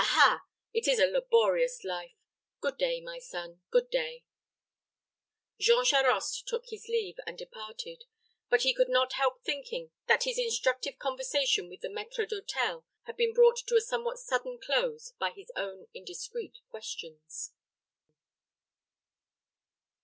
[0.03, 0.41] Ah, ha!
[0.73, 2.15] It is a laborious life.
[2.59, 4.23] Good day, my son good day."
[5.59, 8.05] Jean Charost took his leave, and departed;
[8.49, 13.15] but he could not help thinking that his instructive conversation with the maître d'hôtel had
[13.15, 17.53] been brought to a somewhat sudden close by his own indiscreet questions.